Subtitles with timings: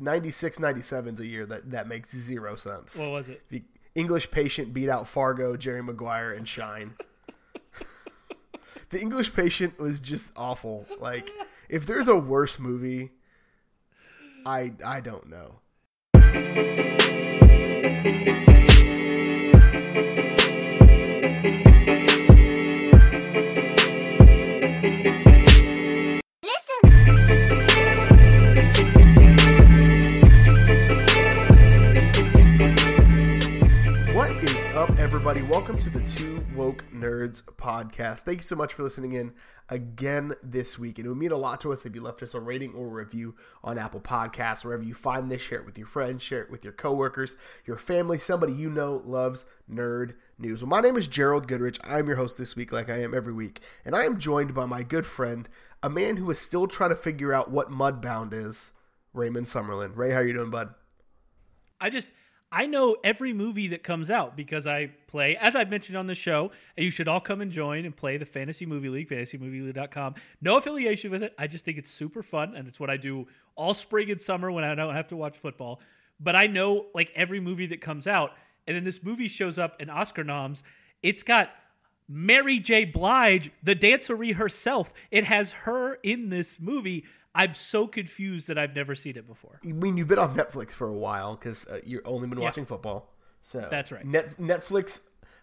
[0.00, 2.96] 96 97 is a year that, that makes zero sense.
[2.96, 3.42] What was it?
[3.50, 3.62] The
[3.94, 6.94] English Patient beat out Fargo, Jerry Maguire, and Shine.
[8.90, 10.86] the English Patient was just awful.
[11.00, 11.30] Like,
[11.68, 13.10] if there's a worse movie,
[14.46, 15.56] I I don't know.
[35.08, 35.40] Everybody?
[35.40, 38.20] Welcome to the Two Woke Nerds podcast.
[38.20, 39.32] Thank you so much for listening in
[39.70, 40.98] again this week.
[40.98, 42.88] And it would mean a lot to us if you left us a rating or
[42.88, 45.40] review on Apple Podcasts, wherever you find this.
[45.40, 49.00] Share it with your friends, share it with your coworkers, your family, somebody you know
[49.02, 50.60] loves nerd news.
[50.60, 51.78] Well, my name is Gerald Goodridge.
[51.82, 53.62] I'm your host this week, like I am every week.
[53.86, 55.48] And I am joined by my good friend,
[55.82, 58.74] a man who is still trying to figure out what Mudbound is,
[59.14, 59.96] Raymond Summerlin.
[59.96, 60.74] Ray, how are you doing, bud?
[61.80, 62.10] I just
[62.50, 66.14] I know every movie that comes out because I play, as I've mentioned on the
[66.14, 70.14] show, and you should all come and join and play the Fantasy Movie League, fantasymovieleague.com.
[70.40, 71.34] No affiliation with it.
[71.38, 74.50] I just think it's super fun, and it's what I do all spring and summer
[74.50, 75.80] when I don't have to watch football.
[76.18, 78.32] But I know like every movie that comes out,
[78.66, 80.62] and then this movie shows up in Oscar noms.
[81.02, 81.50] It's got
[82.08, 82.86] Mary J.
[82.86, 84.94] Blige, the dancery herself.
[85.10, 87.04] It has her in this movie.
[87.38, 89.60] I'm so confused that I've never seen it before.
[89.64, 92.66] I mean, you've been on Netflix for a while because uh, you've only been watching
[92.66, 93.14] football.
[93.40, 94.04] So That's right.
[94.04, 95.02] Net, Netflix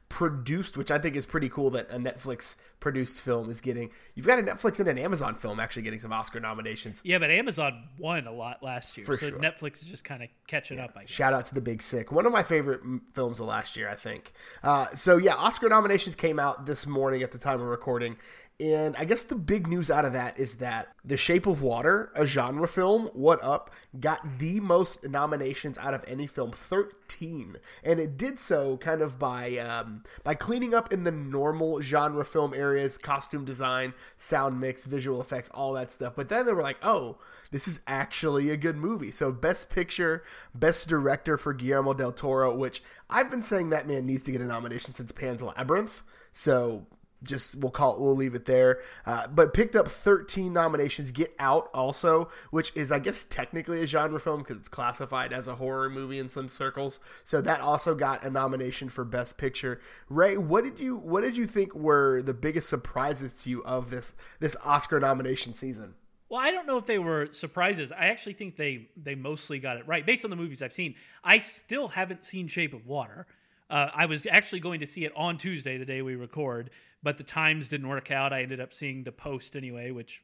[0.09, 3.89] produced, which I think is pretty cool that a Netflix produced film is getting.
[4.13, 7.01] You've got a Netflix and an Amazon film actually getting some Oscar nominations.
[7.03, 9.39] Yeah, but Amazon won a lot last year, For so sure.
[9.39, 10.91] Netflix is just kind of catching up.
[10.95, 11.09] I guess.
[11.09, 13.89] Shout out to the Big Sick, one of my favorite m- films of last year,
[13.89, 14.33] I think.
[14.61, 18.17] Uh, so yeah, Oscar nominations came out this morning at the time of recording,
[18.59, 22.11] and I guess the big news out of that is that The Shape of Water,
[22.15, 27.99] a genre film, what up, got the most nominations out of any film, thirteen, and
[27.99, 32.53] it did so kind of by um, by cleaning up in the normal genre film
[32.53, 36.13] areas, costume design, sound mix, visual effects, all that stuff.
[36.15, 37.17] But then they were like, oh,
[37.51, 39.11] this is actually a good movie.
[39.11, 40.23] So best picture,
[40.53, 44.41] best director for Guillermo del Toro, which I've been saying that man needs to get
[44.41, 46.03] a nomination since Pan's Labyrinth.
[46.31, 46.87] So
[47.25, 48.79] just we'll call it, we'll leave it there.
[49.05, 51.11] Uh, but picked up 13 nominations.
[51.11, 55.47] Get Out also, which is I guess technically a genre film because it's classified as
[55.47, 56.99] a horror movie in some circles.
[57.23, 59.81] So that also got a nomination for Best Picture.
[60.09, 63.89] Ray, what did you what did you think were the biggest surprises to you of
[63.89, 65.95] this this Oscar nomination season?
[66.29, 67.91] Well, I don't know if they were surprises.
[67.91, 70.95] I actually think they they mostly got it right based on the movies I've seen.
[71.23, 73.27] I still haven't seen Shape of Water.
[73.69, 76.69] Uh, I was actually going to see it on Tuesday, the day we record,
[77.01, 78.31] but the times didn't work out.
[78.31, 80.23] I ended up seeing the post anyway, which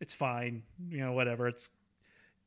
[0.00, 0.62] it's fine.
[0.88, 1.48] You know, whatever.
[1.48, 1.68] It's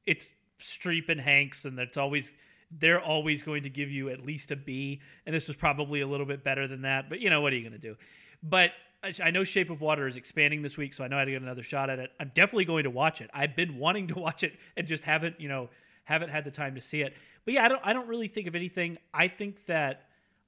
[0.05, 2.35] it's Streep and Hanks, and that's always
[2.71, 6.07] they're always going to give you at least a B, and this was probably a
[6.07, 7.09] little bit better than that.
[7.09, 7.95] But you know, what are you going to do?
[8.41, 8.71] But
[9.03, 11.41] I- know Shape of Water is expanding this week, so I know how to get
[11.41, 12.11] another shot at it.
[12.19, 13.29] I'm definitely going to watch it.
[13.33, 15.69] I've been wanting to watch it and just haven't, you know,
[16.05, 17.13] haven't had the time to see it.
[17.45, 18.97] But yeah, I don't I don't really think of anything.
[19.13, 20.04] I think that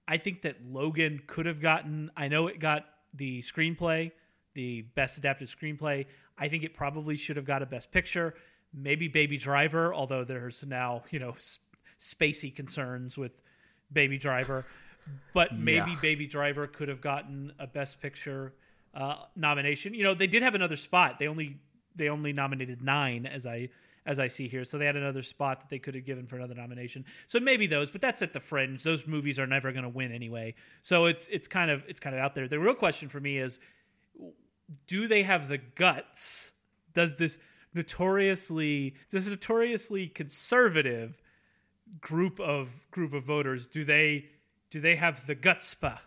[0.07, 4.11] I think that Logan could have gotten I know it got the screenplay,
[4.53, 6.05] the best adapted screenplay.
[6.37, 8.35] I think it probably should have got a best picture.
[8.73, 11.35] Maybe Baby Driver, although there's now, you know,
[11.99, 13.31] spacey concerns with
[13.91, 14.65] Baby Driver.
[15.33, 15.99] But maybe Yeah.
[16.01, 18.53] Baby Driver could have gotten a Best Picture
[18.93, 19.93] uh, nomination.
[19.93, 21.17] You know, they did have another spot.
[21.17, 21.59] They only
[21.95, 23.69] they only nominated nine, as I
[24.07, 24.63] as I see here.
[24.63, 27.05] So they had another spot that they could have given for another nomination.
[27.27, 28.81] So maybe those, but that's at the fringe.
[28.81, 30.55] Those movies are never going to win anyway.
[30.81, 32.47] So it's it's kind of it's kind of out there.
[32.47, 33.59] The real question for me is,
[34.87, 36.53] do they have the guts?
[36.93, 37.37] Does this
[37.73, 41.21] notoriously this notoriously conservative
[42.01, 44.25] group of group of voters do they
[44.69, 45.99] do they have the gutspa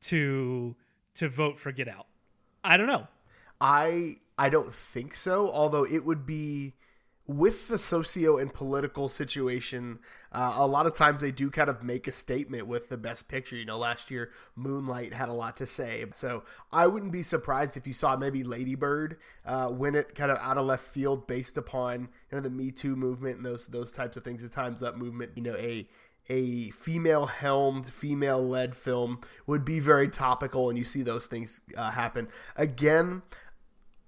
[0.00, 0.76] to
[1.14, 2.06] to vote for Get Out?
[2.62, 3.08] I don't know.
[3.60, 5.50] I I don't think so.
[5.50, 6.74] Although it would be
[7.26, 10.00] with the socio and political situation.
[10.32, 13.28] Uh, a lot of times they do kind of make a statement with the best
[13.28, 13.56] picture.
[13.56, 17.76] You know, last year Moonlight had a lot to say, so I wouldn't be surprised
[17.76, 21.26] if you saw maybe Lady Bird uh, win it kind of out of left field
[21.26, 24.42] based upon you know the Me Too movement and those those types of things.
[24.42, 25.32] The Times Up movement.
[25.36, 25.88] You know, a
[26.28, 31.60] a female helmed, female led film would be very topical, and you see those things
[31.76, 33.22] uh, happen again.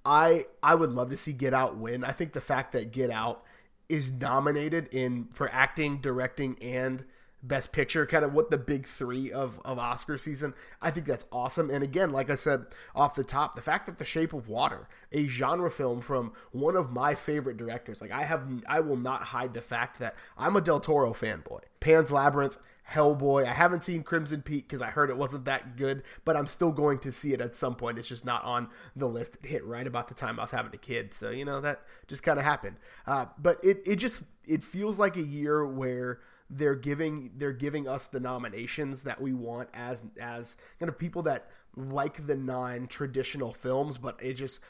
[0.05, 2.05] I I would love to see Get Out win.
[2.05, 3.45] I think the fact that Get Out
[3.89, 7.05] is nominated in for acting, directing, and
[7.43, 10.55] Best Picture, kind of what the big three of, of Oscar season.
[10.81, 11.71] I think that's awesome.
[11.71, 14.89] And again, like I said off the top, the fact that The Shape of Water,
[15.11, 19.23] a genre film from one of my favorite directors, like I have, I will not
[19.25, 21.61] hide the fact that I'm a Del Toro fanboy.
[21.81, 22.59] Pan's Labyrinth,
[22.91, 23.45] Hellboy.
[23.45, 26.73] I haven't seen Crimson Peak because I heard it wasn't that good, but I'm still
[26.73, 27.99] going to see it at some point.
[27.99, 29.39] It's just not on the list.
[29.43, 31.83] It hit right about the time I was having a kid, so you know that
[32.07, 32.77] just kind of happened.
[33.07, 36.21] Uh, but it it just it feels like a year where
[36.53, 41.23] they're giving they're giving us the nominations that we want as as kind of people
[41.23, 44.61] that like the non traditional films, but it just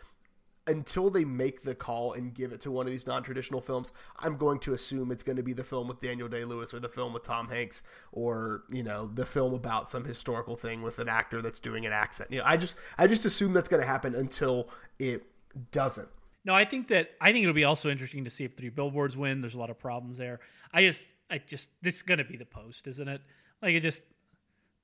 [0.66, 3.90] until they make the call and give it to one of these non-traditional films,
[4.20, 6.88] I'm going to assume it's going to be the film with Daniel Day-Lewis or the
[6.88, 7.82] film with Tom Hanks
[8.12, 11.92] or, you know, the film about some historical thing with an actor that's doing an
[11.92, 12.30] accent.
[12.30, 14.68] You know, I just I just assume that's going to happen until
[15.00, 15.24] it
[15.72, 16.08] doesn't.
[16.44, 19.16] No, I think that I think it'll be also interesting to see if Three Billboards
[19.16, 19.40] win.
[19.40, 20.38] There's a lot of problems there.
[20.72, 23.22] I just I just this is going to be the post, isn't it?
[23.62, 24.02] Like it just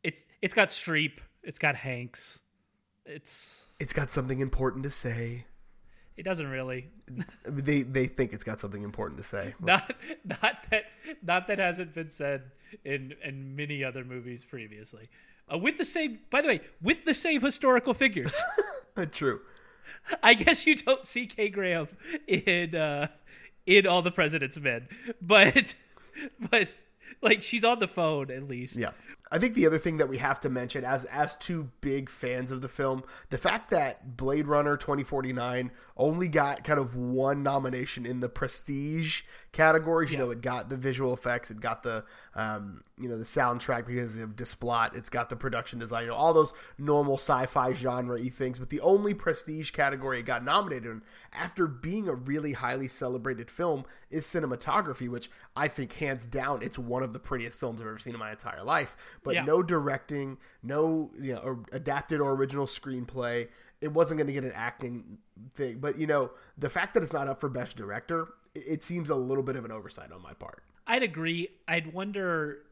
[0.02, 2.40] it's it's got Streep, it's got Hanks.
[3.04, 5.44] It's it's got something important to say.
[6.16, 6.88] It doesn't really.
[7.44, 9.54] they they think it's got something important to say.
[9.60, 10.84] not not that
[11.22, 12.50] not that hasn't been said
[12.82, 15.10] in in many other movies previously.
[15.52, 18.42] Uh, with the same, by the way, with the same historical figures.
[19.12, 19.40] True.
[20.22, 21.88] I guess you don't see Kay Graham
[22.26, 23.08] in uh,
[23.66, 24.88] in All the President's Men,
[25.20, 25.74] but
[26.50, 26.72] but
[27.20, 28.76] like she's on the phone at least.
[28.76, 28.90] Yeah.
[29.30, 32.50] I think the other thing that we have to mention as as two big fans
[32.50, 38.06] of the film, the fact that Blade Runner 2049 only got kind of one nomination
[38.06, 39.22] in the prestige
[39.52, 40.12] categories.
[40.12, 42.04] You know, it got the visual effects, it got the
[42.34, 46.14] um, you know the soundtrack because of Displot, it's got the production design, you know,
[46.14, 48.58] all those normal sci-fi genre things.
[48.58, 51.02] But the only prestige category it got nominated in,
[51.32, 56.78] after being a really highly celebrated film, is cinematography, which I think hands down it's
[56.78, 58.96] one of the prettiest films I've ever seen in my entire life.
[59.22, 59.44] But yeah.
[59.44, 63.48] no directing, no you know adapted or original screenplay
[63.80, 65.18] it wasn't going to get an acting
[65.54, 65.78] thing.
[65.78, 69.14] But you know, the fact that it's not up for best director, it seems a
[69.14, 70.62] little bit of an oversight on my part.
[70.86, 71.48] I'd agree.
[71.66, 72.62] I'd wonder.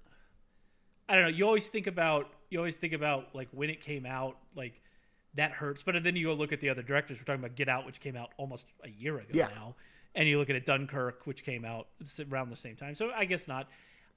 [1.08, 1.28] I don't know.
[1.28, 4.80] You always think about you always think about like when it came out, like
[5.34, 5.82] that hurts.
[5.82, 7.18] But then you go look at the other directors.
[7.18, 9.48] We're talking about Get Out, which came out almost a year ago yeah.
[9.54, 9.74] now,
[10.14, 11.86] and you look at it Dunkirk, which came out
[12.30, 12.94] around the same time.
[12.94, 13.68] So I guess not.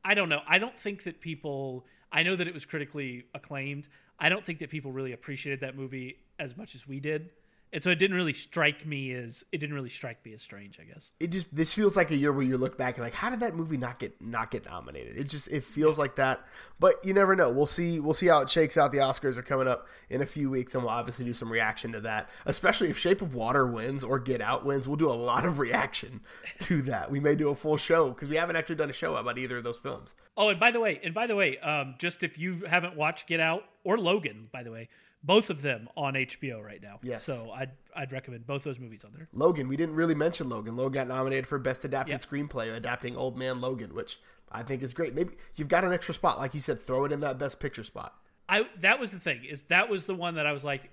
[0.03, 0.41] I don't know.
[0.47, 1.85] I don't think that people.
[2.11, 3.87] I know that it was critically acclaimed.
[4.19, 7.29] I don't think that people really appreciated that movie as much as we did
[7.71, 10.79] and so it didn't really strike me as it didn't really strike me as strange
[10.79, 11.11] i guess.
[11.19, 13.39] It just this feels like a year where you look back and like how did
[13.41, 15.17] that movie not get not get nominated?
[15.17, 16.41] It just it feels like that.
[16.79, 17.51] But you never know.
[17.51, 18.91] We'll see we'll see how it shakes out.
[18.91, 21.91] The oscars are coming up in a few weeks and we'll obviously do some reaction
[21.93, 22.29] to that.
[22.45, 25.59] Especially if shape of water wins or get out wins we'll do a lot of
[25.59, 26.21] reaction
[26.61, 27.11] to that.
[27.11, 29.57] We may do a full show because we haven't actually done a show about either
[29.57, 30.15] of those films.
[30.37, 33.27] Oh and by the way and by the way um, just if you haven't watched
[33.27, 34.89] get out or logan by the way
[35.23, 36.99] both of them on HBO right now.
[37.01, 37.23] Yes.
[37.23, 39.27] So I'd I'd recommend both those movies on there.
[39.33, 40.75] Logan, we didn't really mention Logan.
[40.75, 42.21] Logan got nominated for Best Adapted yep.
[42.21, 44.19] Screenplay, adapting Old Man Logan, which
[44.51, 45.13] I think is great.
[45.13, 47.83] Maybe you've got an extra spot, like you said, throw it in that Best Picture
[47.83, 48.15] spot.
[48.47, 50.89] I that was the thing is that was the one that I was like,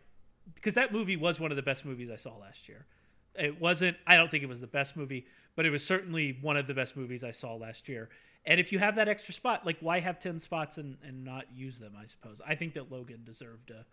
[0.54, 2.86] because that movie was one of the best movies I saw last year.
[3.34, 3.96] It wasn't.
[4.06, 6.74] I don't think it was the best movie, but it was certainly one of the
[6.74, 8.08] best movies I saw last year.
[8.44, 11.46] And if you have that extra spot, like why have ten spots and, and not
[11.54, 11.94] use them?
[11.98, 13.84] I suppose I think that Logan deserved a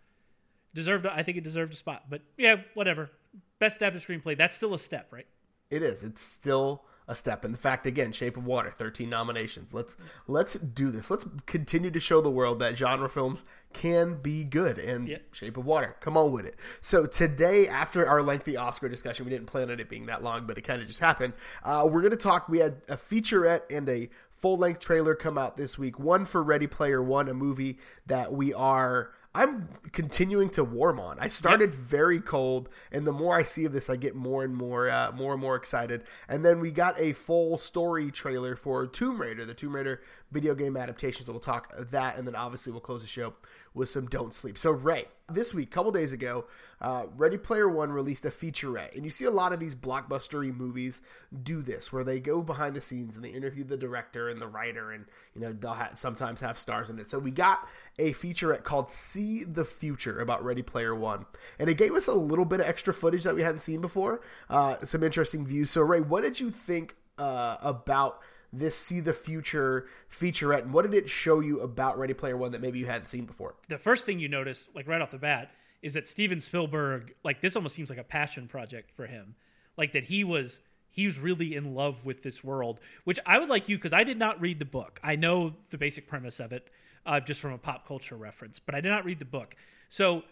[0.74, 1.06] deserved.
[1.06, 2.04] I think it deserved a spot.
[2.08, 3.10] But yeah, whatever.
[3.58, 4.36] Best adapted screenplay.
[4.36, 5.26] That's still a step, right?
[5.70, 6.02] It is.
[6.02, 7.44] It's still a step.
[7.44, 9.74] And the fact again, Shape of Water, 13 nominations.
[9.74, 11.10] Let's let's do this.
[11.10, 14.78] Let's continue to show the world that genre films can be good.
[14.78, 15.34] And yep.
[15.34, 16.56] Shape of Water, come on with it.
[16.80, 20.46] So today, after our lengthy Oscar discussion, we didn't plan on it being that long,
[20.46, 21.34] but it kind of just happened.
[21.62, 22.48] Uh, we're going to talk.
[22.48, 25.98] We had a featurette and a full length trailer come out this week.
[25.98, 31.18] One for Ready Player One, a movie that we are I'm continuing to warm on.
[31.18, 31.80] I started yep.
[31.80, 35.10] very cold, and the more I see of this, I get more and more, uh,
[35.12, 36.04] more and more excited.
[36.28, 40.54] And then we got a full story trailer for Tomb Raider, the Tomb Raider video
[40.54, 41.24] game adaptation.
[41.24, 43.34] So we'll talk that, and then obviously we'll close the show
[43.74, 44.56] with some Don't Sleep.
[44.56, 46.44] So Ray, this week, a couple days ago,
[46.80, 50.54] uh, Ready Player One released a featurette, and you see a lot of these blockbustery
[50.54, 51.00] movies
[51.42, 54.46] do this, where they go behind the scenes and they interview the director and the
[54.46, 57.10] writer, and you know they'll sometimes have stars in it.
[57.10, 61.26] So we got a featurette called "See the Future" about Ready Player One,
[61.58, 64.20] and it gave us a little bit of extra footage that we hadn't seen before,
[64.48, 65.70] uh, some interesting views.
[65.70, 68.20] So Ray, what did you think uh, about?
[68.58, 72.52] This see the future featurette and what did it show you about ready player one
[72.52, 75.18] that maybe you hadn't seen before the first thing you notice like right off the
[75.18, 75.50] bat
[75.82, 79.34] is that steven spielberg like this almost seems like a passion project for him
[79.76, 80.60] like that he was
[80.94, 84.04] he was really in love with this world, which I would like you because I
[84.04, 85.00] did not read the book.
[85.02, 86.70] I know the basic premise of it
[87.04, 89.56] uh, just from a pop culture reference, but I did not read the book.
[89.88, 90.22] So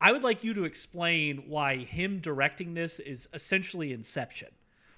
[0.00, 4.50] I would like you to explain why him directing this is essentially Inception.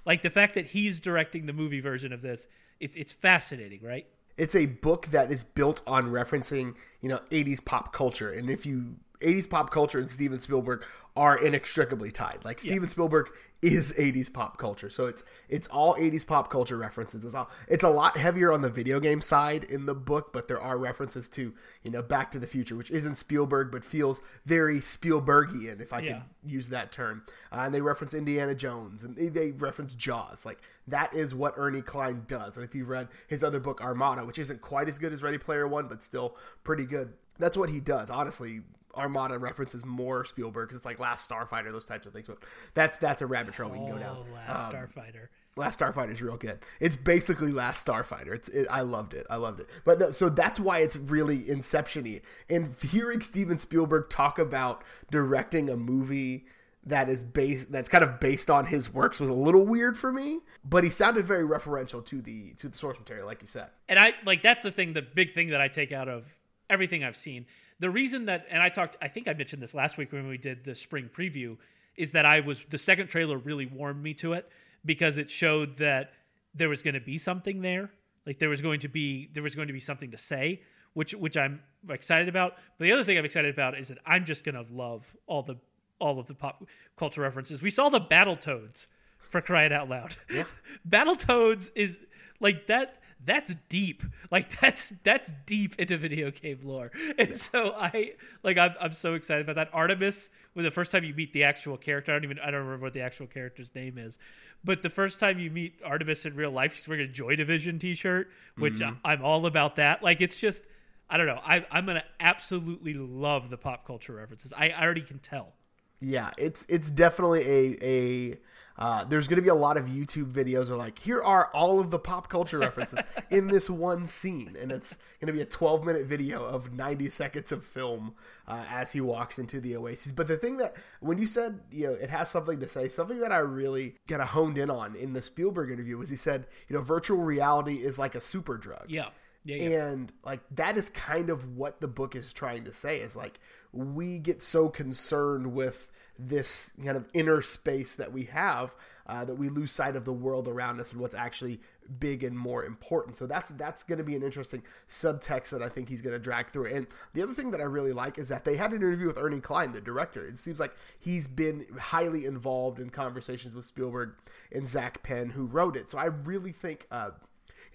[0.04, 2.46] Like the fact that he's directing the movie version of this,
[2.80, 4.06] it's it's fascinating, right?
[4.36, 8.30] It's a book that is built on referencing, you know, 80s pop culture.
[8.30, 10.84] And if you 80s pop culture and Steven Spielberg
[11.16, 12.44] are inextricably tied.
[12.44, 12.88] Like Steven yeah.
[12.88, 13.30] Spielberg
[13.62, 14.90] is 80s pop culture.
[14.90, 17.24] So it's it's all 80s pop culture references.
[17.24, 20.46] It's all it's a lot heavier on the video game side in the book, but
[20.46, 24.20] there are references to, you know, Back to the Future, which isn't Spielberg but feels
[24.44, 26.12] very Spielbergian if I yeah.
[26.12, 27.22] could use that term.
[27.50, 30.44] Uh, and they reference Indiana Jones and they, they reference Jaws.
[30.44, 32.58] Like that is what Ernie Cline does.
[32.58, 35.38] And if you've read his other book Armada, which isn't quite as good as Ready
[35.38, 37.14] Player 1 but still pretty good.
[37.38, 38.10] That's what he does.
[38.10, 38.60] Honestly,
[38.96, 42.26] Armada references more Spielberg because it's like Last Starfighter, those types of things.
[42.26, 42.38] But
[42.74, 44.18] that's that's a rabbit trail we can go down.
[44.20, 45.28] Oh, Last um, Starfighter.
[45.56, 46.58] Last Starfighter is real good.
[46.80, 48.34] It's basically Last Starfighter.
[48.34, 49.26] It's it, I loved it.
[49.30, 49.68] I loved it.
[49.84, 52.20] But no, so that's why it's really Inception-y.
[52.50, 56.46] And hearing Steven Spielberg talk about directing a movie
[56.86, 60.12] that is based that's kind of based on his works was a little weird for
[60.12, 63.66] me but he sounded very referential to the to the source material like you said
[63.88, 66.38] and i like that's the thing the big thing that i take out of
[66.70, 67.44] everything i've seen
[67.78, 70.38] the reason that, and I talked, I think I mentioned this last week when we
[70.38, 71.58] did the spring preview,
[71.96, 74.48] is that I was the second trailer really warmed me to it
[74.84, 76.12] because it showed that
[76.54, 77.90] there was going to be something there,
[78.26, 80.62] like there was going to be there was going to be something to say,
[80.94, 82.54] which which I'm excited about.
[82.78, 85.42] But the other thing I'm excited about is that I'm just going to love all
[85.42, 85.56] the
[85.98, 86.64] all of the pop
[86.96, 87.62] culture references.
[87.62, 90.16] We saw the Battle Toads for crying out loud.
[90.30, 90.44] Yeah.
[90.84, 92.00] Battle Toads is
[92.40, 94.02] like that that's deep.
[94.30, 96.90] Like that's that's deep into video game lore.
[97.18, 99.70] And so I like I'm, I'm so excited about that.
[99.72, 102.64] Artemis, when the first time you meet the actual character, I don't even I don't
[102.64, 104.18] remember what the actual character's name is,
[104.64, 107.78] but the first time you meet Artemis in real life, she's wearing a Joy Division
[107.78, 108.94] T-shirt, which mm-hmm.
[109.04, 110.02] I'm all about that.
[110.02, 110.64] Like it's just
[111.08, 111.40] I don't know.
[111.44, 114.52] I, I'm gonna absolutely love the pop culture references.
[114.56, 115.52] I, I already can tell.
[116.00, 118.38] Yeah, it's it's definitely a a
[118.78, 121.80] uh, there's going to be a lot of YouTube videos are like, here are all
[121.80, 122.98] of the pop culture references
[123.30, 127.08] in this one scene, and it's going to be a 12 minute video of 90
[127.10, 128.14] seconds of film
[128.46, 130.12] uh, as he walks into the Oasis.
[130.12, 133.20] But the thing that when you said you know it has something to say, something
[133.20, 136.46] that I really kind of honed in on in the Spielberg interview was he said,
[136.68, 138.86] you know, virtual reality is like a super drug.
[138.88, 139.08] Yeah.
[139.44, 139.86] Yeah, yeah.
[139.86, 143.38] And like that is kind of what the book is trying to say is like
[143.72, 148.74] we get so concerned with this kind of inner space that we have
[149.06, 151.60] uh, that we lose sight of the world around us and what's actually
[152.00, 153.14] big and more important.
[153.14, 156.18] So that's that's going to be an interesting subtext that I think he's going to
[156.18, 156.66] drag through.
[156.74, 159.18] And the other thing that I really like is that they had an interview with
[159.18, 160.26] Ernie Cline, the director.
[160.26, 164.14] It seems like he's been highly involved in conversations with Spielberg
[164.52, 165.88] and Zak Penn, who wrote it.
[165.90, 166.86] So I really think.
[166.90, 167.10] Uh,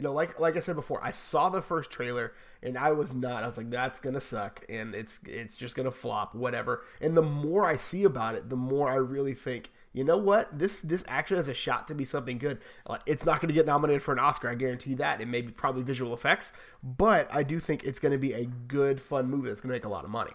[0.01, 3.13] you know, like like I said before, I saw the first trailer and I was
[3.13, 3.43] not.
[3.43, 6.83] I was like, that's gonna suck, and it's it's just gonna flop, whatever.
[6.99, 10.57] And the more I see about it, the more I really think, you know what,
[10.57, 12.57] this this actually has a shot to be something good.
[12.87, 15.21] Uh, it's not gonna get nominated for an Oscar, I guarantee that.
[15.21, 18.99] It may be probably visual effects, but I do think it's gonna be a good,
[18.99, 20.33] fun movie that's gonna make a lot of money.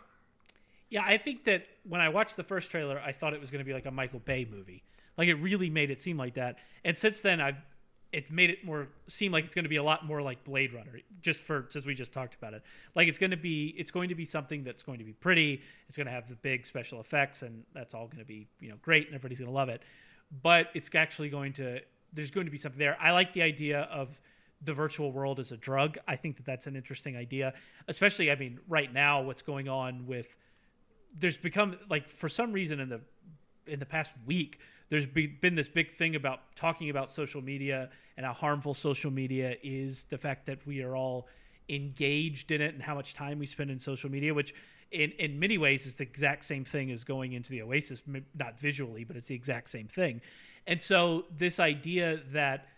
[0.90, 3.64] Yeah, I think that when I watched the first trailer, I thought it was to
[3.64, 4.84] be like a Michael Bay movie.
[5.18, 6.58] Like it really made it seem like that.
[6.84, 7.56] And since then, I've
[8.12, 10.72] it made it more seem like it's going to be a lot more like Blade
[10.72, 12.62] Runner, just for since we just talked about it.
[12.94, 15.62] Like it's going to be it's going to be something that's going to be pretty.
[15.88, 18.70] It's going to have the big special effects, and that's all going to be you
[18.70, 19.82] know great, and everybody's going to love it.
[20.42, 21.80] But it's actually going to
[22.12, 22.96] there's going to be something there.
[23.00, 24.20] I like the idea of
[24.62, 25.98] the virtual world as a drug.
[26.08, 27.54] I think that that's an interesting idea,
[27.88, 30.36] especially I mean right now what's going on with
[31.18, 33.00] there's become like for some reason in the
[33.66, 38.24] in the past week there's been this big thing about talking about social media and
[38.24, 41.26] how harmful social media is the fact that we are all
[41.68, 44.54] engaged in it and how much time we spend in social media which
[44.92, 48.02] in, in many ways is the exact same thing as going into the oasis
[48.34, 50.20] not visually but it's the exact same thing.
[50.66, 52.68] And so this idea that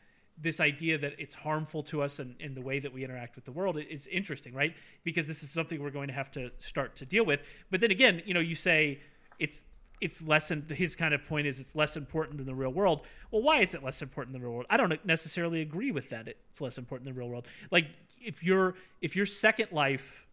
[0.40, 3.44] this idea that it's harmful to us and in the way that we interact with
[3.44, 4.74] the world is interesting right?
[5.04, 7.40] Because this is something we're going to have to start to deal with.
[7.70, 9.00] But then again you know you say
[9.38, 9.62] it's
[10.00, 13.02] it's less in, his kind of point is it's less important than the real world.
[13.30, 14.66] Well, why is it less important than the real world?
[14.70, 16.28] I don't necessarily agree with that.
[16.28, 17.46] It's less important than the real world.
[17.70, 17.88] Like
[18.20, 20.26] if your if your second life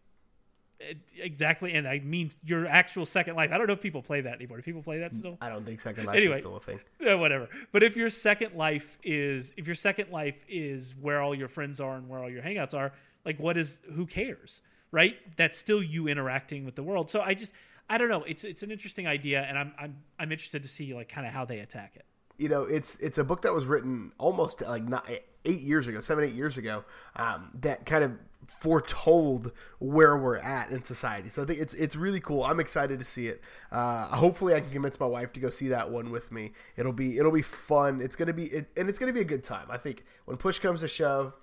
[0.80, 3.50] eh, exactly and I mean your actual second life.
[3.52, 4.58] I don't know if people play that anymore.
[4.58, 5.38] Do people play that mm, still?
[5.40, 6.80] I don't think second life anyway, is still a thing.
[7.00, 7.48] Yeah, whatever.
[7.72, 11.80] But if your second life is if your second life is where all your friends
[11.80, 12.92] are and where all your hangouts are,
[13.24, 14.62] like what is who cares?
[14.92, 15.16] Right?
[15.36, 17.10] That's still you interacting with the world.
[17.10, 17.52] So I just
[17.88, 18.22] I don't know.
[18.24, 21.32] It's it's an interesting idea, and I'm I'm I'm interested to see like kind of
[21.32, 22.04] how they attack it.
[22.38, 25.08] you know, it's it's a book that was written almost like not
[25.44, 26.84] eight years ago, seven eight years ago,
[27.16, 28.12] um, that kind of
[28.60, 29.50] foretold
[29.80, 31.30] where we're at in society.
[31.30, 32.44] So I think it's it's really cool.
[32.44, 33.40] I'm excited to see it.
[33.72, 36.52] Uh, hopefully, I can convince my wife to go see that one with me.
[36.76, 38.00] It'll be it'll be fun.
[38.00, 39.66] It's gonna be it, and it's gonna be a good time.
[39.70, 41.34] I think when push comes to shove,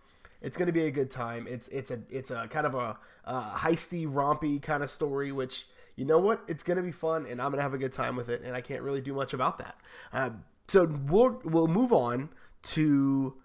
[0.42, 1.48] it's gonna be a good time.
[1.50, 5.66] It's it's a it's a kind of a, a heisty, rompy kind of story, which
[5.96, 8.30] you know what, it's gonna be fun, and I'm gonna have a good time with
[8.30, 8.42] it.
[8.44, 9.76] And I can't really do much about that.
[10.12, 10.30] Uh,
[10.68, 12.30] so we'll we'll move on
[12.64, 13.36] to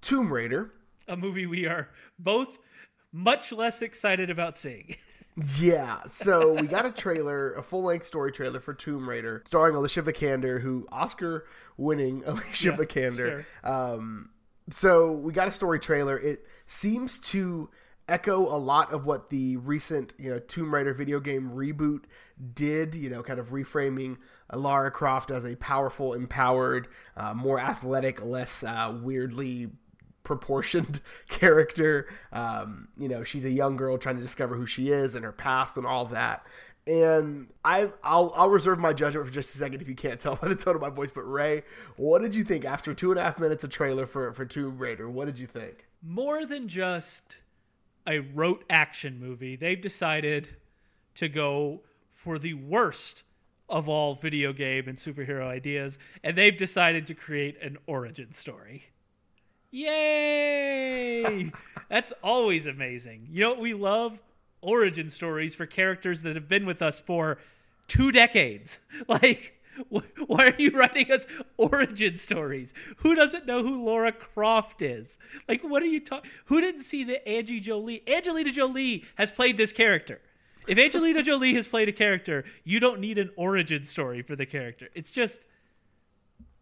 [0.00, 0.72] Tomb Raider,
[1.08, 2.58] a movie we are both
[3.12, 4.96] much less excited about seeing.
[5.58, 9.74] Yeah, so we got a trailer, a full length story trailer for Tomb Raider, starring
[9.74, 13.16] Alicia Vikander, who Oscar winning Alicia yeah, Vikander.
[13.16, 13.46] Sure.
[13.64, 14.30] Um,
[14.70, 16.18] so we got a story trailer.
[16.18, 17.70] It seems to
[18.10, 22.04] echo a lot of what the recent you know Tomb Raider video game reboot
[22.54, 22.94] did.
[22.94, 24.18] You know, kind of reframing
[24.52, 29.70] Lara Croft as a powerful, empowered, uh, more athletic, less uh, weirdly
[30.22, 32.08] proportioned character.
[32.32, 35.32] Um, you know, she's a young girl trying to discover who she is and her
[35.32, 36.44] past and all that.
[36.86, 40.36] And I, I'll, I'll reserve my judgment for just a second if you can't tell
[40.42, 41.10] by the tone of my voice.
[41.10, 41.62] But Ray,
[41.96, 44.78] what did you think after two and a half minutes of trailer for for Tomb
[44.78, 45.08] Raider?
[45.08, 45.86] What did you think?
[46.02, 47.39] More than just
[48.06, 50.56] a rote action movie, they've decided
[51.14, 51.80] to go
[52.10, 53.22] for the worst
[53.68, 58.86] of all video game and superhero ideas, and they've decided to create an origin story.
[59.70, 61.50] Yay!
[61.88, 63.28] That's always amazing.
[63.30, 64.20] You know what we love?
[64.60, 67.38] Origin stories for characters that have been with us for
[67.86, 68.80] two decades.
[69.08, 69.59] Like,
[70.26, 72.74] why are you writing us origin stories?
[72.98, 75.18] Who doesn't know who Laura Croft is?
[75.48, 76.30] Like, what are you talking?
[76.46, 78.02] Who didn't see that Angie Jolie?
[78.08, 80.20] Angelina Jolie has played this character.
[80.68, 84.46] If Angelina Jolie has played a character, you don't need an origin story for the
[84.46, 84.88] character.
[84.94, 85.46] It's just,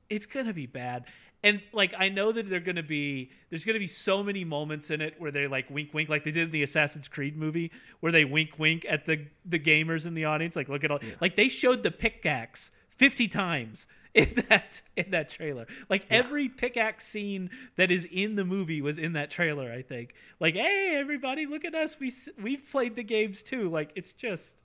[0.08, 1.04] it's gonna be bad
[1.42, 5.00] and like I know that they're gonna be there's gonna be so many moments in
[5.00, 7.70] it where they like wink wink like they did in the Assassin's Creed movie
[8.00, 10.98] where they wink wink at the the gamers in the audience like look at all
[11.02, 11.14] yeah.
[11.20, 15.66] like they showed the pickaxe 50 times in that in that trailer.
[15.88, 16.18] Like yeah.
[16.18, 20.14] every pickaxe scene that is in the movie was in that trailer I think.
[20.40, 22.00] Like hey everybody look at us.
[22.00, 23.70] We we've played the games too.
[23.70, 24.62] Like it's just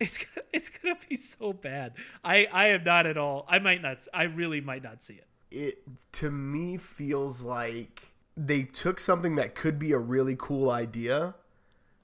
[0.00, 1.92] it's it's gonna be so bad.
[2.24, 5.26] I I am not at all I might not I really might not see it.
[5.50, 5.78] It
[6.12, 11.34] to me feels like they took something that could be a really cool idea,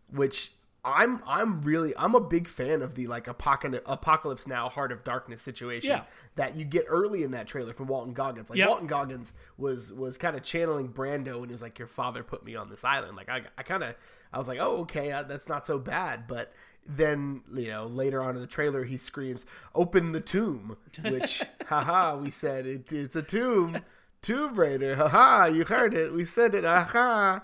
[0.08, 0.52] which
[0.84, 5.04] I'm I'm really I'm a big fan of the like apocalypse, apocalypse now heart of
[5.04, 6.04] darkness situation yeah.
[6.36, 8.48] that you get early in that trailer from Walton Goggins.
[8.48, 8.68] Like yep.
[8.68, 12.44] Walton Goggins was was kind of channeling Brando and he was like your father put
[12.44, 13.16] me on this island.
[13.16, 13.94] Like I I kind of
[14.32, 16.52] I was like oh okay uh, that's not so bad, but
[16.86, 22.16] then you know later on in the trailer he screams open the tomb which haha
[22.16, 23.78] we said it, it's a tomb
[24.22, 27.40] tomb raider haha you heard it we said it haha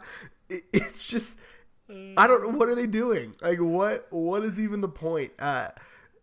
[0.48, 1.38] it, it's just
[1.88, 5.68] i don't know what are they doing like what what is even the point uh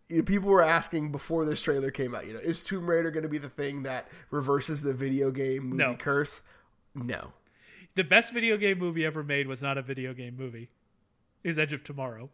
[0.08, 3.10] you know, people were asking before this trailer came out you know is tomb raider
[3.10, 5.94] going to be the thing that reverses the video game movie no.
[5.94, 6.42] curse
[6.94, 7.32] no
[7.94, 10.68] the best video game movie ever made was not a video game movie
[11.42, 12.28] is edge of tomorrow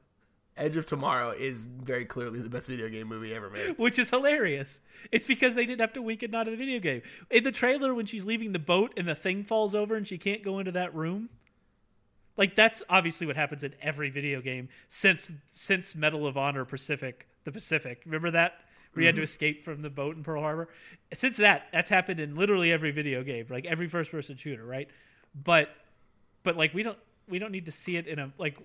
[0.56, 3.78] Edge of Tomorrow is very clearly the best video game movie ever made.
[3.78, 4.80] Which is hilarious.
[5.10, 7.02] It's because they didn't have to wink and nod in the video game.
[7.30, 10.18] In the trailer, when she's leaving the boat and the thing falls over and she
[10.18, 11.30] can't go into that room,
[12.40, 17.28] like that's obviously what happens in every video game since since Medal of Honor Pacific,
[17.44, 18.00] the Pacific.
[18.06, 18.54] Remember that?
[18.92, 19.24] Where you had to mm-hmm.
[19.24, 20.68] escape from the boat in Pearl Harbor.
[21.12, 24.88] Since that, that's happened in literally every video game, like every first person shooter, right?
[25.34, 25.68] But
[26.42, 26.96] but like we don't
[27.28, 28.56] we don't need to see it in a like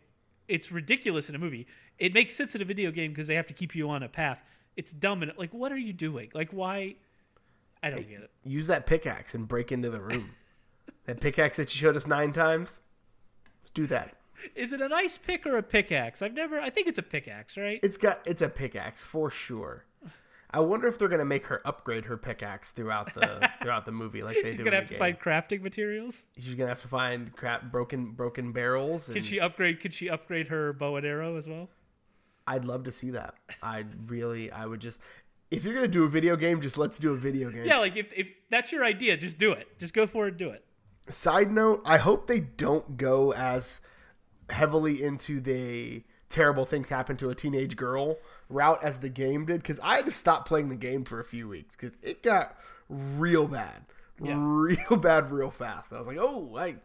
[0.48, 1.68] it's ridiculous in a movie.
[2.00, 4.10] It makes sense in a video game because they have to keep you on a
[4.10, 4.42] path.
[4.78, 6.32] It's dumb and like, what are you doing?
[6.34, 6.96] Like, why?
[7.84, 8.32] I don't hey, get it.
[8.46, 10.32] Use that pickaxe and break into the room.
[11.08, 12.80] that pickaxe that you showed us nine times.
[13.76, 14.16] Do that.
[14.56, 16.22] Is it an ice pick or a pickaxe?
[16.22, 16.60] I've never.
[16.60, 17.80] I think it's a pickaxe, right?
[17.84, 18.22] It's got.
[18.26, 19.86] It's a pickaxe for sure.
[20.52, 24.24] I wonder if they're gonna make her upgrade her pickaxe throughout the throughout the movie,
[24.24, 24.64] like they She's do.
[24.64, 26.28] gonna have to find crafting materials.
[26.38, 29.08] She's gonna have to find crap broken broken barrels.
[29.08, 29.16] And...
[29.16, 29.82] Could she upgrade?
[29.82, 31.70] Could she upgrade her bow and arrow as well?
[32.48, 33.36] I'd love to see that.
[33.62, 35.00] I'd really, I would just.
[35.52, 37.66] If you're gonna do a video game, just let's do a video game.
[37.66, 39.68] Yeah, like if if that's your idea, just do it.
[39.78, 40.38] Just go for it.
[40.38, 40.64] Do it.
[41.08, 43.82] Side note: I hope they don't go as
[44.50, 48.18] heavily into the terrible things happen to a teenage girl
[48.50, 51.24] route as the game did because I had to stop playing the game for a
[51.24, 52.58] few weeks because it got
[52.90, 53.86] real bad,
[54.22, 54.36] yeah.
[54.38, 55.94] real bad, real fast.
[55.94, 56.76] I was like, oh, I,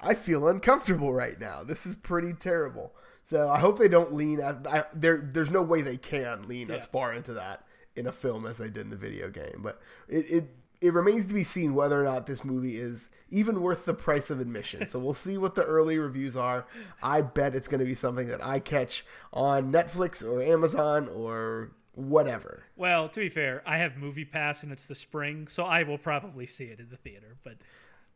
[0.00, 1.62] I feel uncomfortable right now.
[1.62, 2.92] This is pretty terrible.
[3.24, 4.40] So I hope they don't lean.
[4.42, 6.74] I, there, there's no way they can lean yeah.
[6.74, 7.64] as far into that
[7.96, 9.60] in a film as they did in the video game.
[9.62, 10.48] But it, it
[10.80, 14.30] it remains to be seen whether or not this movie is even worth the price
[14.30, 14.86] of admission.
[14.86, 16.66] So we'll see what the early reviews are.
[17.02, 21.72] I bet it's going to be something that I catch on Netflix or Amazon or
[21.92, 22.64] whatever.
[22.76, 25.98] Well, to be fair, I have Movie Pass and it's the spring, so I will
[25.98, 27.54] probably see it in the theater, but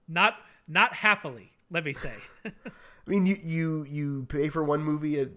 [0.08, 1.52] not not happily.
[1.70, 2.12] Let me say.
[2.46, 2.50] I
[3.06, 5.28] mean, you you you pay for one movie a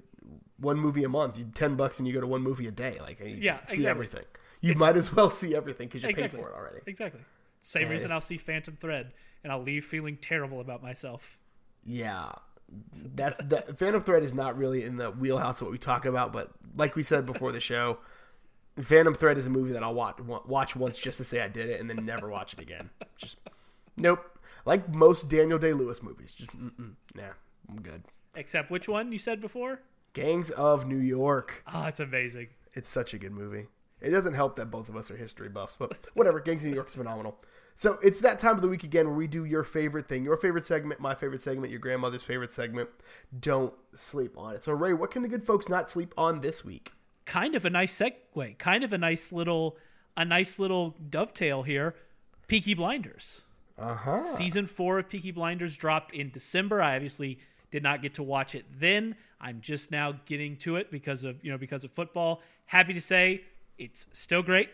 [0.60, 1.38] one movie a month.
[1.38, 2.98] You ten bucks and you go to one movie a day.
[3.02, 3.88] Like you Yeah, see exactly.
[3.88, 4.24] everything.
[4.62, 6.38] You might as well see everything because you exactly.
[6.38, 6.80] paid for it already.
[6.86, 7.22] Exactly.
[7.60, 11.38] Same reason I'll see Phantom Thread and I'll leave feeling terrible about myself.
[11.86, 12.32] Yeah,
[12.94, 13.80] that's that.
[13.80, 16.96] Phantom Thread is not really in the wheelhouse of what we talk about, but like
[16.96, 18.00] we said before the show,
[18.80, 21.70] Phantom Thread is a movie that I'll watch watch once just to say I did
[21.70, 22.90] it, and then never watch it again.
[23.18, 23.38] Just
[23.96, 24.24] nope.
[24.66, 27.24] Like most Daniel Day Lewis movies, just nah,
[27.70, 28.04] I'm good.
[28.36, 29.82] Except which one you said before?
[30.14, 31.64] Gangs of New York.
[31.74, 32.50] Oh, it's amazing.
[32.74, 33.68] It's such a good movie.
[34.00, 36.40] It doesn't help that both of us are history buffs, but whatever.
[36.40, 37.38] Gangs of New York is phenomenal.
[37.74, 40.38] So it's that time of the week again where we do your favorite thing, your
[40.38, 42.90] favorite segment, my favorite segment, your grandmother's favorite segment.
[43.40, 44.64] Don't sleep on it.
[44.64, 46.94] So Ray, what can the good folks not sleep on this week?
[47.26, 48.58] Kind of a nice segue.
[48.58, 49.78] Kind of a nice little
[50.16, 51.94] a nice little dovetail here.
[52.48, 53.42] Peaky Blinders.
[53.78, 54.22] Uh huh.
[54.22, 56.82] Season four of Peaky Blinders dropped in December.
[56.82, 59.16] I obviously did not get to watch it then.
[59.40, 62.42] I'm just now getting to it because of you know because of football.
[62.66, 63.44] Happy to say
[63.78, 64.70] it's still great.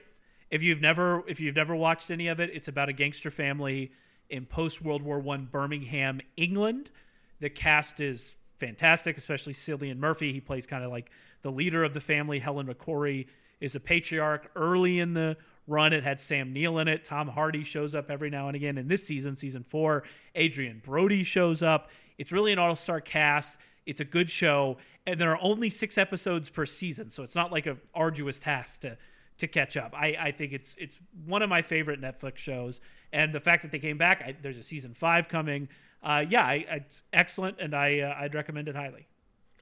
[0.49, 3.91] If you've never if you've never watched any of it, it's about a gangster family
[4.29, 6.91] in post World War One Birmingham, England.
[7.39, 10.31] The cast is fantastic, especially Cillian Murphy.
[10.31, 11.11] He plays kind of like
[11.41, 12.39] the leader of the family.
[12.39, 13.27] Helen McCrory
[13.59, 14.51] is a patriarch.
[14.55, 15.37] Early in the
[15.67, 17.03] run, it had Sam Neill in it.
[17.03, 18.77] Tom Hardy shows up every now and again.
[18.77, 20.03] In this season, season four,
[20.37, 21.89] Adrien Brody shows up.
[22.17, 23.57] It's really an all star cast.
[23.85, 27.51] It's a good show, and there are only six episodes per season, so it's not
[27.51, 28.97] like an arduous task to
[29.39, 29.93] to catch up.
[29.95, 33.71] I, I think it's it's one of my favorite Netflix shows, and the fact that
[33.71, 35.69] they came back, I, there's a season five coming.
[36.01, 39.07] Uh, yeah, I, it's excellent, and I uh, I'd recommend it highly.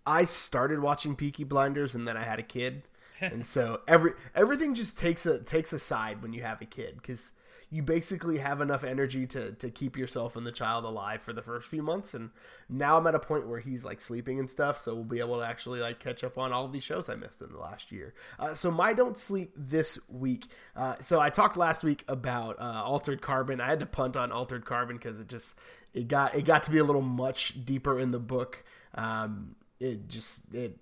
[0.06, 2.84] I started watching Peaky Blinders and then I had a kid,
[3.22, 6.96] and so every everything just takes a takes a side when you have a kid
[6.96, 7.32] because
[7.72, 11.42] you basically have enough energy to to keep yourself and the child alive for the
[11.42, 12.30] first few months and
[12.70, 15.40] now i'm at a point where he's like sleeping and stuff so we'll be able
[15.40, 18.14] to actually like catch up on all these shows i missed in the last year
[18.40, 22.84] uh, so my don't sleep this week uh, so i talked last week about uh,
[22.84, 25.56] altered carbon i had to punt on altered carbon because it just
[25.94, 28.64] it got it got to be a little much deeper in the book
[28.96, 30.78] um, it just it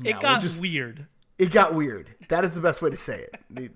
[0.00, 1.06] no, It got just, weird.
[1.38, 2.10] it got weird.
[2.28, 3.72] That is the best way to say it.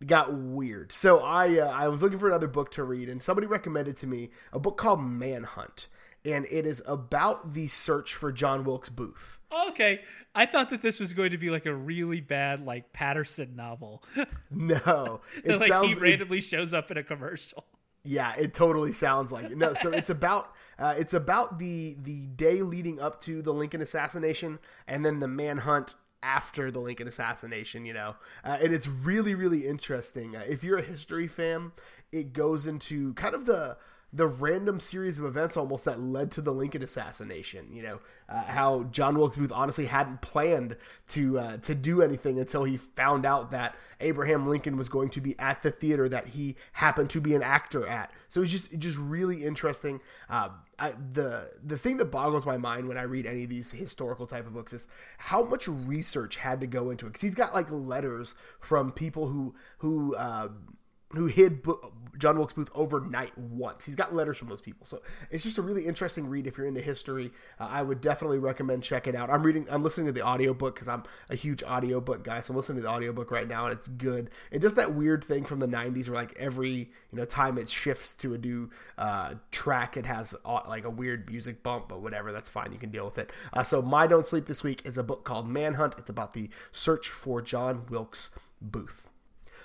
[0.00, 0.92] It, it got weird.
[0.92, 4.06] So I uh, I was looking for another book to read, and somebody recommended to
[4.06, 5.88] me a book called Manhunt,
[6.24, 9.40] and it is about the search for John Wilkes Booth.
[9.70, 10.00] Okay,
[10.34, 14.02] I thought that this was going to be like a really bad like Patterson novel.
[14.50, 17.64] No, it like sounds he it- randomly shows up in a commercial.
[18.02, 19.58] Yeah, it totally sounds like it.
[19.58, 23.82] No, so it's about uh, it's about the the day leading up to the Lincoln
[23.82, 24.58] assassination,
[24.88, 27.84] and then the manhunt after the Lincoln assassination.
[27.84, 30.36] You know, uh, and it's really really interesting.
[30.36, 31.72] Uh, if you're a history fan,
[32.12, 33.76] it goes into kind of the
[34.12, 37.68] the random series of events almost that led to the Lincoln assassination.
[37.72, 40.76] You know, uh, how John Wilkes Booth honestly hadn't planned
[41.08, 45.20] to uh, to do anything until he found out that Abraham Lincoln was going to
[45.20, 48.10] be at the theater that he happened to be an actor at.
[48.28, 50.00] So it's just just really interesting.
[50.28, 53.70] Uh, I, the the thing that boggles my mind when I read any of these
[53.70, 57.10] historical type of books is how much research had to go into it.
[57.10, 60.16] Because he's got like letters from people who who.
[61.14, 61.66] Who hid
[62.20, 63.84] John Wilkes Booth overnight once.
[63.84, 66.66] He's got letters from those people, so it's just a really interesting read if you're
[66.66, 67.32] into history.
[67.58, 69.30] Uh, I would definitely recommend check it out.
[69.30, 72.56] I'm reading, I'm listening to the audiobook because I'm a huge audiobook guy, so I'm
[72.56, 74.30] listening to the audiobook right now, and it's good.
[74.50, 77.68] It does that weird thing from the '90s where like every you know time it
[77.68, 82.02] shifts to a new uh, track, it has uh, like a weird music bump, but
[82.02, 82.72] whatever, that's fine.
[82.72, 83.32] You can deal with it.
[83.52, 85.94] Uh, so my don't sleep this week is a book called Manhunt.
[85.98, 89.09] It's about the search for John Wilkes Booth.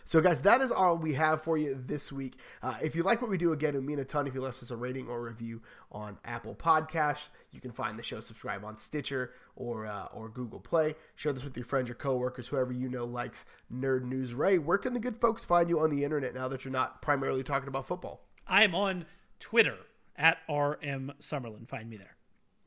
[0.07, 2.37] So, guys, that is all we have for you this week.
[2.61, 4.41] Uh, if you like what we do, again, it would mean a ton if you
[4.41, 7.29] left us a rating or review on Apple Podcasts.
[7.51, 10.93] You can find the show, subscribe on Stitcher or uh, or Google Play.
[11.15, 14.35] Share this with your friends, your coworkers, whoever you know likes Nerd News.
[14.35, 17.01] Ray, where can the good folks find you on the internet now that you're not
[17.01, 18.21] primarily talking about football?
[18.47, 19.07] I am on
[19.39, 19.77] Twitter
[20.15, 21.67] at RM Summerlin.
[21.67, 22.15] Find me there.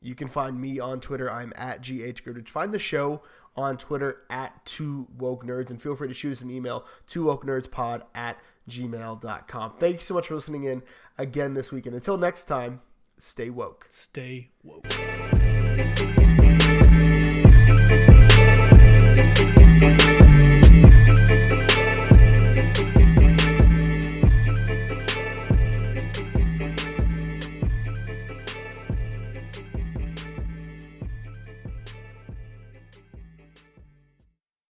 [0.01, 1.31] You can find me on Twitter.
[1.31, 2.49] I'm at GH Goodridge.
[2.49, 3.21] Find the show
[3.59, 7.25] on Twitter at Two Woke Nerds and feel free to shoot us an email, two
[7.25, 8.37] woke nerds pod at
[8.69, 9.73] gmail.com.
[9.79, 10.83] Thank you so much for listening in
[11.17, 11.85] again this week.
[11.85, 12.81] And until next time,
[13.17, 13.87] stay woke.
[13.89, 14.85] Stay woke.